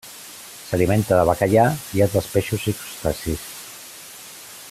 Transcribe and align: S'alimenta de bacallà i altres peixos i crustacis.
S'alimenta 0.69 1.19
de 1.19 1.25
bacallà 1.31 1.65
i 1.99 2.03
altres 2.07 2.31
peixos 2.37 2.67
i 2.73 2.75
crustacis. 2.79 3.47